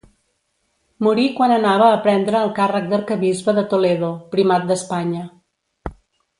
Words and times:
Morí 1.07 1.25
quan 1.39 1.53
anava 1.57 1.89
a 1.89 1.99
prendre 2.07 2.41
el 2.41 2.51
càrrec 2.61 2.89
d'Arquebisbe 2.95 3.57
de 3.61 3.67
Toledo, 3.75 4.13
primat 4.35 4.69
d'Espanya. 4.73 5.31